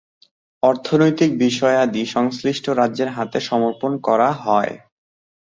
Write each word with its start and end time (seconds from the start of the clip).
অর্থনৈতিক 0.63 1.31
বিষয়াদি 1.37 2.01
সংশ্লিষ্ট 2.05 2.65
রাজ্যের 2.71 3.09
হাতে 3.09 3.39
সমর্পণ 3.39 3.91
করা 3.97 4.29
হয়য়। 4.41 4.75